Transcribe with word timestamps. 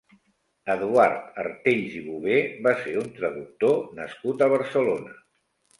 Eduard 0.75 1.37
Artells 1.43 1.99
i 1.99 2.03
Bover 2.07 2.41
va 2.69 2.75
ser 2.83 2.97
un 3.05 3.15
traductor 3.21 3.81
nascut 4.01 4.45
a 4.49 4.53
Barcelona. 4.59 5.21